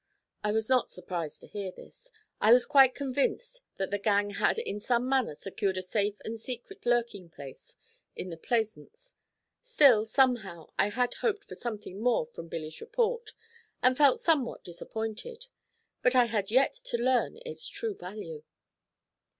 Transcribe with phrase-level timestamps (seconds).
[0.43, 2.09] I was not surprised to hear this.
[2.39, 6.39] I was quite convinced that the gang had in some manner secured a safe and
[6.39, 7.75] secret lurking place
[8.15, 9.13] in the Plaisance.
[9.61, 13.33] Still, somehow, I had hoped for something more from Billy's report,
[13.83, 15.45] and felt somewhat disappointed.
[16.01, 18.41] But I had yet to learn its true value.